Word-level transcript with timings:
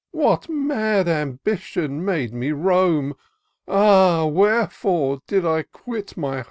What 0.09 0.49
mad 0.49 1.07
ambition 1.07 2.03
made 2.03 2.33
me 2.33 2.49
toam? 2.51 3.13
Ah! 3.67 4.25
wherefore 4.25 5.19
did 5.27 5.45
I 5.45 5.61
quit 5.61 6.17
my 6.17 6.37
home 6.37 6.39